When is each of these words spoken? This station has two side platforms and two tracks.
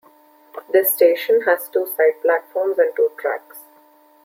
This 0.71 0.91
station 0.95 1.41
has 1.43 1.69
two 1.69 1.85
side 1.85 2.23
platforms 2.23 2.79
and 2.79 2.89
two 2.95 3.11
tracks. 3.19 3.59